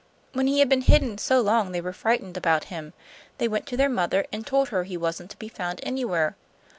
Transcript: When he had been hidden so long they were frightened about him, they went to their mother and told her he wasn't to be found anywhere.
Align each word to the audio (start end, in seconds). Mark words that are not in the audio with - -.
When 0.33 0.47
he 0.47 0.57
had 0.57 0.67
been 0.67 0.81
hidden 0.81 1.19
so 1.19 1.41
long 1.41 1.73
they 1.73 1.79
were 1.79 1.93
frightened 1.93 2.35
about 2.35 2.63
him, 2.73 2.93
they 3.37 3.47
went 3.47 3.67
to 3.67 3.77
their 3.77 3.87
mother 3.87 4.25
and 4.33 4.47
told 4.47 4.69
her 4.69 4.83
he 4.83 4.97
wasn't 4.97 5.29
to 5.29 5.37
be 5.37 5.47
found 5.47 5.79
anywhere. 5.83 6.35